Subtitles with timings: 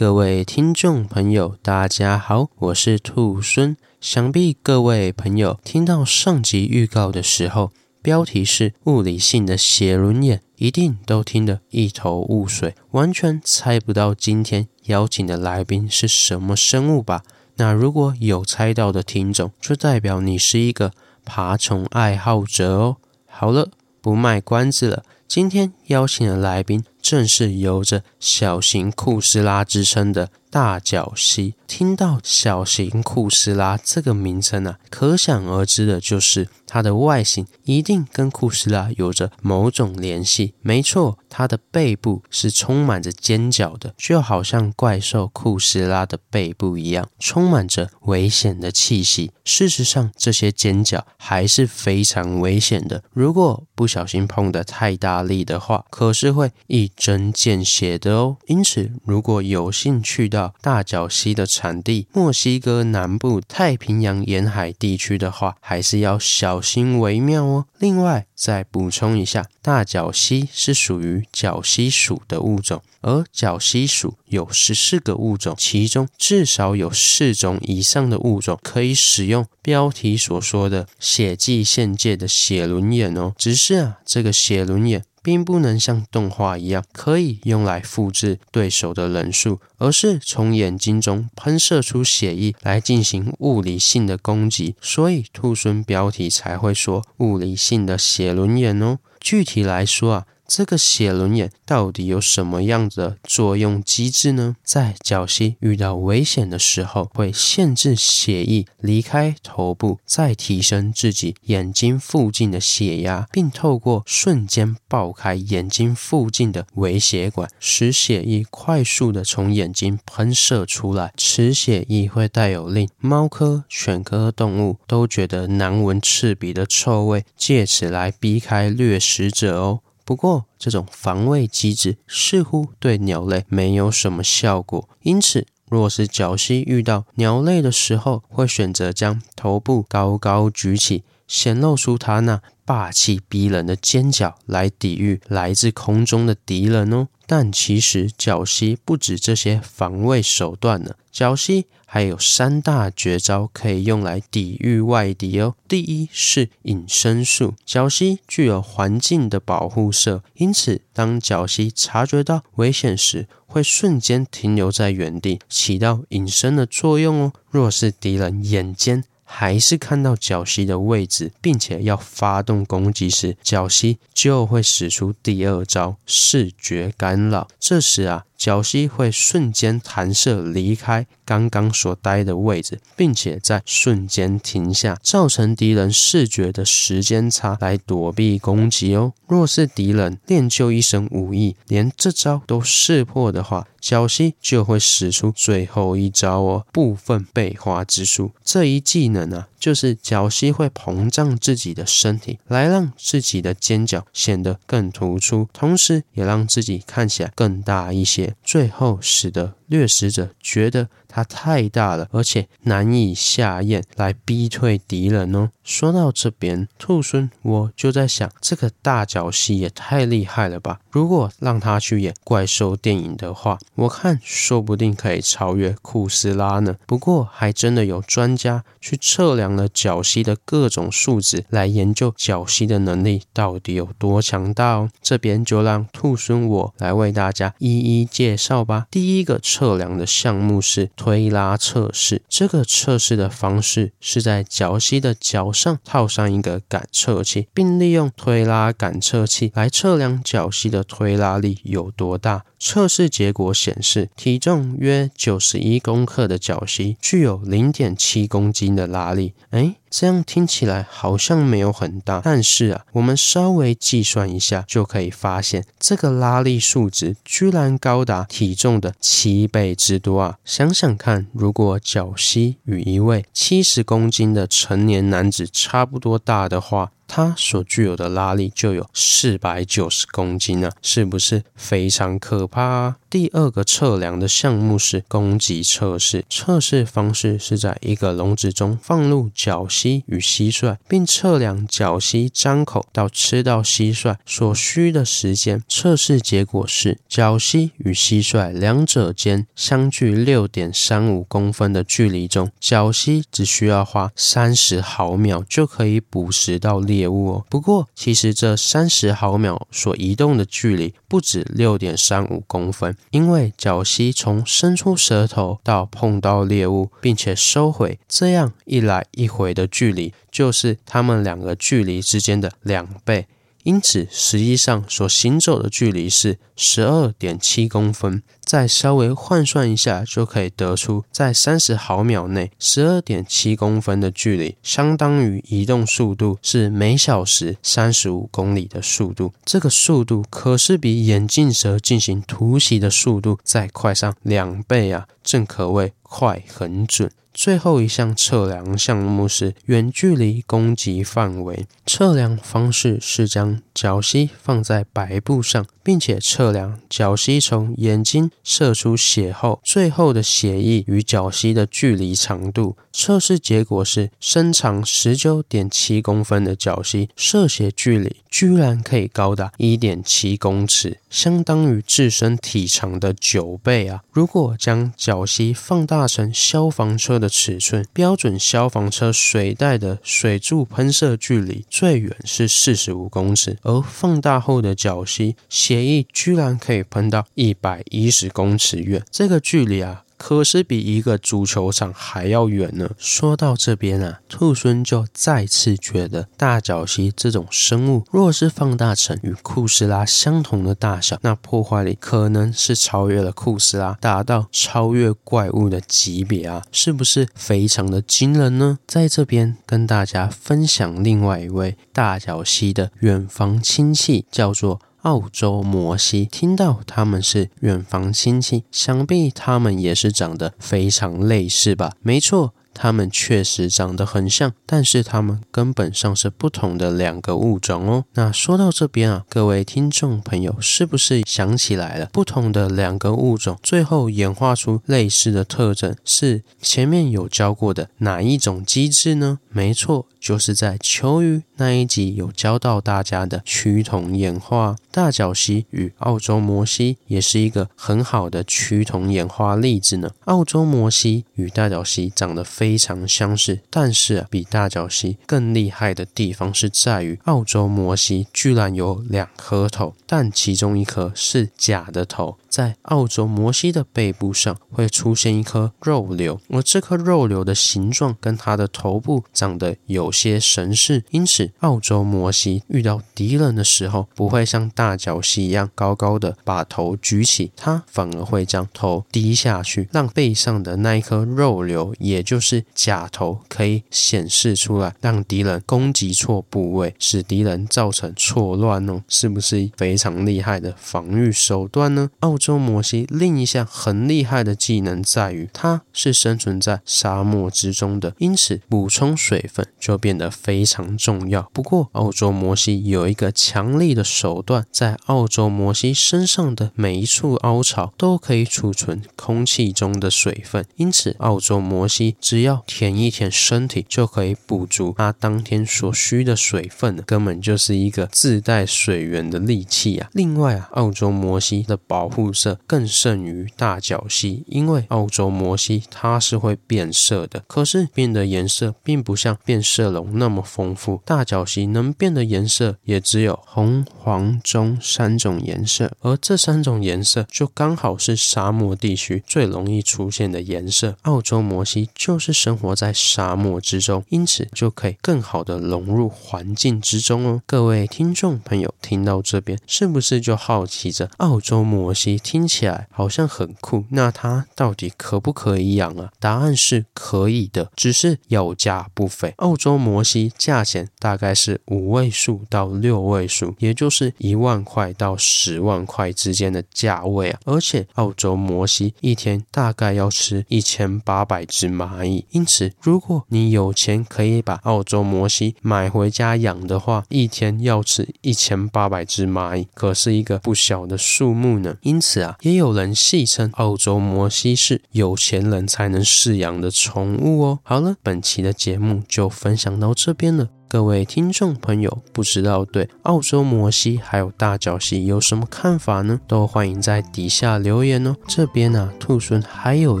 [0.00, 3.76] 各位听众朋友，大家好，我是兔孙。
[4.00, 7.70] 想必各位朋友听到上集预告的时候，
[8.00, 17.22] 标题是“物理性的写轮眼”，一定都听得一头雾水，完全猜不到今天邀请的来宾是什么生物吧？
[17.56, 20.92] 那如果有猜到的听众，就代表你是一个
[21.26, 22.96] 爬虫爱好者哦。
[23.26, 23.68] 好了，
[24.00, 30.30] 不卖关子了，今天邀请的来宾正是有着“小型库斯拉”之称的。
[30.50, 40.54] 大角蜥，听到小型库斯拉这个名称啊，可想而知的就是它的外形一定跟库斯拉有着某种联系。
[40.60, 49.30] 没错，它的背部是充满着尖角的，就好像怪兽库斯拉的背部一样，充满着危险的气息。
[49.44, 58.36] 事实上，这些尖角还是非常危险的，如果不小心碰得太大力的话，可是会一针见血的哦。
[58.46, 60.28] 因此，如果有兴趣
[60.60, 67.66] 大角蜥的产地墨西哥南部太平洋沿海地区的话，还是要小心为妙哦。
[67.78, 83.32] 另外，再补充一下，大角蜥是属于角蜥属的物种，而角蜥属有十四个物种，其中至少有四种以上的物种可以使用标题所说的血迹限界的写轮眼哦。
[83.36, 85.02] 只是啊，这个写轮眼。
[85.22, 98.98] 并不能像动画一样可以用来复制对手的人数，而是从眼睛中喷射出血液来进行物理性的攻击，所以兔狲标题才会说物理性的写轮眼哦。
[99.20, 100.26] 具体来说啊。
[100.52, 104.56] 这个写轮眼到底有什么样的作用机制呢？
[104.64, 121.12] 在角蜥遇到危险的时候，会限制血液离开头部，再提升自己眼睛附近的血压，并透过瞬间爆开眼睛附近的微血管，使血液快速的从眼睛喷射出来。
[121.16, 129.80] 此血液会带有令猫科、犬科动物都觉得难闻刺鼻的臭味，借此来避开掠食者哦。
[130.10, 147.06] 不过，这种防卫机制似乎对鸟类没有什么效果，因此，若是角蜥遇到鸟类的时候，会选择将头部高高举起，显露出它那霸气逼人的尖角，来抵御来自空中的敌人哦。
[147.24, 151.66] 但其实，角蜥不止这些防卫手段呢，角蜥。
[151.92, 155.56] 还有三大绝招可以用来抵御外敌哦。
[155.66, 167.32] 第一是隐身术，角蜥具有环境的保护色，因此当角蜥察觉到危险时，会瞬间停留在原地，起到隐身的作用哦。
[167.50, 169.02] 若是敌人眼尖，
[169.32, 177.46] 还是看到角蜥的位置，并且要发动攻击时，角蜥就会使出第二招视觉干扰。
[177.60, 178.24] 这时啊。
[178.40, 189.12] 角蜥会瞬间弹射离开刚刚所待的位置，并且在瞬间停下，造成敌人视觉的时间差来躲避攻击哦。
[189.28, 198.32] 若是敌人练就一身武艺，连这招都识破的话，角蜥就会使出最后一招哦，部分被花之术。
[198.42, 208.29] 这一技能啊，就是角蜥会膨胀自己的身体，来让自己的尖角显得更突出，同时也让自己看起来更大一些。
[208.42, 215.50] 最后使得掠食者觉得它太大了，而且难以下咽，来逼退敌人哦。
[215.62, 220.80] 说到这边，兔孙我就在想，这个大角蜥也太厉害了吧！
[220.90, 226.74] 如果让他去演怪兽电影的话，我看说不定可以超越库斯拉呢。
[226.86, 234.90] 不过，还真的有专家去测量了角蜥的各种数值，来研究角蜥的能力到底有多强大哦。
[235.00, 238.86] 这边就让兔孙我来为大家一一介绍吧。
[238.90, 252.44] 第一个测量的项目是推拉测试，这个测试的方式是在脚膝的脚上套上一个感测器，并利用推拉感测器来测量脚膝的推拉力有多大。
[252.58, 259.32] 测试结果显示，体重约九十一公克的脚膝具有零点七公斤的拉力。
[259.52, 270.38] 诶，这样听起来好像没有很大，但是啊，我们稍微计算一下就可以发现，这个拉力数值居然高达体重的七倍之多啊！
[270.44, 282.96] 想想看，如果角蜥与一位七十公斤的成年男子差不多大的话，它所具有的拉力就有四百九十公斤啊，是不是非常可怕啊？
[283.10, 295.60] 第二个测量的项目是攻击测试，测试方式是在一个笼子中放入角蜥与蟋蟀，并测量角蜥张口到吃到蟋蟀所需的时间。
[295.68, 307.44] 测试结果是，角蜥与蟋蟀两者间相距六点三五公分的距离中，角蜥只需要花三十毫秒就可以捕食到猎物哦。
[307.48, 312.94] 不过，其实这三十毫秒所移动的距离不止六点三五公分。
[313.10, 323.26] 因为角蜥从伸出舌头到碰到猎物，并且收回，这样一来一回的距离，就是它们两个距离之间的两倍。
[323.62, 328.22] 因此，实际上所行走的距离是十二点七公分。
[328.42, 339.32] 再稍微换算一下，就可以得出，在三十毫秒内，十二点七公分的距离，相当于移动速度是每小时三十五公里的速度。
[339.44, 345.06] 这个速度可是比眼镜蛇进行突袭的速度再快上两倍啊！
[345.22, 347.10] 正可谓快很准。
[347.32, 351.64] 最后一项测量项目是远距离攻击范围。
[351.86, 362.76] 测量方式是将角蜥放在白布上，并且测量角蜥从眼睛射出血后，最后的血液与角蜥的距离长度。
[362.92, 374.02] 测试结果是，身长十九点七公分的角蜥射血距离居然可以高达一点七公尺，相当于自身体长的九倍啊！
[374.12, 390.04] 如果将角蜥放大成消防车的尺寸，标准消防车水带的水柱喷射距离最远是四十五公尺，而放大后的角蜥血液居然可以喷到一百一十公尺远，这个距离啊！
[390.22, 392.90] 可是比一个足球场还要远呢。
[392.98, 406.62] 说到这边啊，兔猻就再次觉得大角蜥这种生物，若是放大成与库斯拉相同的大小，那破坏力可能是超越了库斯拉，达到超越怪物的级别啊！
[406.70, 408.78] 是不是非常的惊人呢？
[408.86, 414.82] 在这边跟大家分享另外一位大角蜥的远房亲戚，叫做。
[415.02, 421.92] 澳洲摩西，听到他们是远房亲戚，想必他们也是长得非常类似吧？
[422.02, 422.54] 没错。
[422.72, 428.04] 它们确实长得很像，但是它们根本上是不同的两个物种哦。
[428.14, 432.06] 那说到这边啊，各位听众朋友，是不是想起来了？
[432.12, 439.40] 不同的两个物种最后演化出类似的特征，是前面有教过的哪一种机制呢？
[439.50, 444.76] 没错，就是在求鱼那一集有教到大家的趋同演化。
[444.90, 450.10] 大角蜥与澳洲摩蜥也是一个很好的趋同演化例子呢。
[450.24, 462.38] 澳洲摩蜥与大角蜥长得非常相似，但是啊，比大角蜥更厉害的地方是在于，澳洲摩蜥居然有两颗头，但其中一颗是假的头。
[462.50, 492.10] 在澳洲摩西的背部上会出现一颗肉瘤，而这颗肉瘤的形状跟它的头部长得有些神似，因此澳洲摩西遇到敌人的时候，不会像大角蜥一样高高的把头举起，它反而会将头低下去，让背上的那一颗肉瘤，也就是假头，可以显示出来，让敌人攻击错部位，使敌人造成错乱哦，是不是非常厉害的防御手段呢？
[492.20, 501.48] 澳洲摩西另一项很厉害的技能在于，它是生存在沙漠之中的，因此补充水分就变得非常重要。
[501.52, 520.08] 不过，澳洲摩西有一个强力的手段，在澳洲摩西身上的每一处凹槽都可以储存空气中的水分，因此澳洲摩西只要舔一舔身体，就可以补足它当天所需的水分，根本就是一个自带水源的利器啊！
[520.12, 531.00] 另外啊，澳洲摩西的保护色更胜于大角蜥，因为澳洲摩西它是会变色的，可是变的颜色并不像变色龙那么丰富。
[531.04, 540.96] 大角蜥能变的颜色也只有红、黄、棕三种颜色，而这三种颜色就刚好是沙漠地区最容易出现的颜色。
[541.02, 547.42] 澳洲摩西就是生活在沙漠之中，因此就可以更好的融入环境之中哦。
[547.46, 553.84] 各位听众朋友，听到这边是不是就好奇着澳洲摩西听起来好像很酷？
[553.90, 556.12] 那它到底可不可以养啊？
[556.20, 559.34] 答案是可以的，只是要价不菲。
[559.38, 567.40] 澳洲摩西价钱大概是五位数到六位数，也就是一万块到十万块之间的价位啊。
[567.44, 581.76] 而且澳洲摩西一天大概要吃一千八百只蚂蚁，因此如果你有钱可以把澳洲摩西买回家养的话，一天要吃一千八百只蚂蚁，可是一个不小的数目呢。
[581.82, 587.60] 因此是啊，也有人戏称澳洲摩西是有钱人才能饲养的宠物哦。
[587.62, 590.48] 好了，本期的节目就分享到这边了。
[590.72, 596.20] 各位听众朋友，不知道对澳洲摩西还有大角蜥有什么看法呢？
[596.28, 598.14] 都欢迎在底下留言哦。
[598.28, 600.00] 这边呢、啊，兔孙还有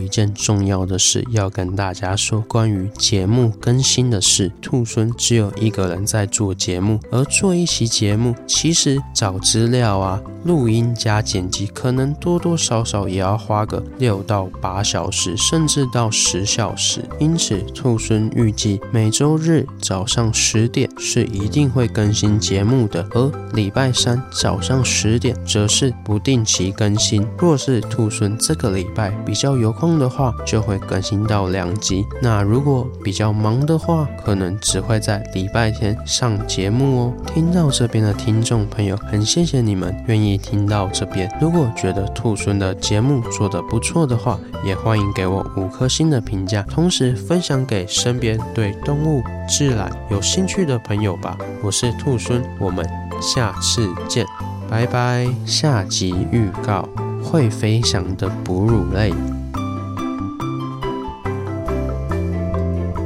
[0.00, 4.52] 一件重要的事要跟大家说，关于节目更新的事。
[4.62, 17.04] 兔孙只有一个人在做节目，而做一期节目，其实找资料啊、录音加剪辑，可能多多少少也要花个六到八小时，甚至到十小时。
[17.18, 20.59] 因此，兔孙预计每周日早上十。
[20.60, 27.26] 十点是一定会更新节目的，而礼拜三早上十点则是不定期更新。
[27.38, 32.04] 若是兔孙这个礼拜比较有空的话，就会更新到两集。
[32.20, 37.14] 那如果比较忙的话，可能只会在礼拜天上节目哦。
[37.26, 41.26] 听到这边的听众朋友，很谢谢你们愿意听到这边。
[41.40, 51.38] 如果觉得兔孙的节目做得不错的话，也欢迎给我五颗星的评价，同时分享给身边对动物、自然有兴趣去的朋友吧。
[51.62, 52.84] 我是兔孙，我们
[53.22, 54.26] 下次见，
[54.68, 55.24] 拜拜。
[55.46, 56.88] 下集预告：
[57.22, 59.14] 会飞翔的哺乳类。